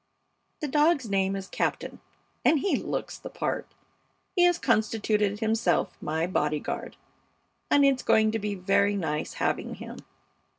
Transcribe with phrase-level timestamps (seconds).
[0.61, 1.99] The dog's name is Captain,
[2.43, 3.67] and he looks the part.
[4.35, 6.95] He has constituted himself my bodyguard,
[7.69, 9.97] and it's going to be very nice having him.